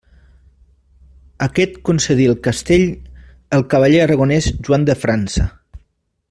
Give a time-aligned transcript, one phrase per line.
[1.47, 2.87] Aquest concedí el castell
[3.59, 5.47] al cavaller aragonès Joan de França.